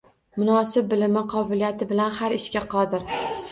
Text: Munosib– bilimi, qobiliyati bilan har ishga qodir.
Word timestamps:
Munosib– 0.37 0.87
bilimi, 0.93 1.23
qobiliyati 1.35 1.89
bilan 1.93 2.19
har 2.19 2.37
ishga 2.41 2.67
qodir. 2.75 3.09